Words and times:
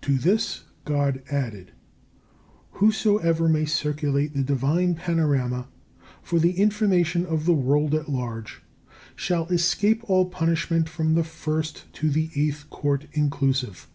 To 0.00 0.16
this 0.16 0.62
God 0.86 1.22
added, 1.30 1.72
"Whosoever 2.80 3.50
may 3.50 3.66
circulate 3.66 4.32
the 4.32 4.42
Divine 4.42 4.94
Panorama 4.94 5.68
for 6.22 6.38
the 6.38 6.52
information 6.52 7.26
of 7.26 7.44
the 7.44 7.52
world 7.52 7.94
at 7.94 8.08
large 8.08 8.62
shall 9.14 9.44
escape 9.48 10.08
all 10.08 10.24
punishment 10.30 10.88
from 10.88 11.12
the 11.16 11.22
First 11.24 11.84
to 11.96 12.08
the 12.08 12.30
Eighth 12.34 12.70
Court 12.70 13.08
inclusive. 13.12 13.90